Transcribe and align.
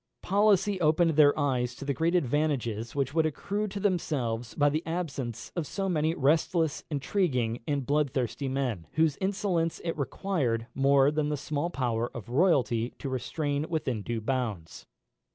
Policy 0.23 0.81
opened 0.81 1.11
their 1.11 1.37
eyes 1.37 1.75
to 1.75 1.85
the 1.85 1.93
great 1.93 2.15
advantages 2.15 2.95
which 2.95 3.13
would 3.13 3.27
accrue 3.27 3.67
to 3.67 3.79
themselves 3.79 4.55
by 4.55 4.67
the 4.67 4.81
absence 4.83 5.51
of 5.55 5.67
so 5.67 5.87
many 5.87 6.15
restless, 6.15 6.83
intriguing, 6.89 7.61
and 7.67 7.85
bloodthirsty 7.85 8.47
men, 8.49 8.87
whose 8.93 9.15
insolence 9.21 9.79
it 9.83 9.95
required 9.95 10.65
more 10.73 11.11
than 11.11 11.29
the 11.29 11.37
small 11.37 11.69
power 11.69 12.09
of 12.17 12.29
royalty 12.29 12.95
to 12.97 13.09
restrain 13.09 13.69
within 13.69 14.01
due 14.01 14.19
bounds. 14.21 14.87